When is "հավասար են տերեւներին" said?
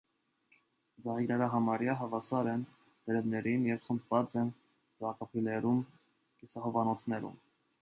1.99-3.67